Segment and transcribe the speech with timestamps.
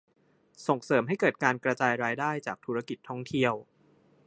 [0.67, 3.53] ส่งเสริมให้เกิดการกระจายรายได้จากธุรกิจท่องเที่ยว